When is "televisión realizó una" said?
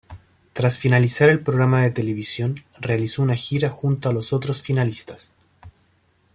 1.91-3.35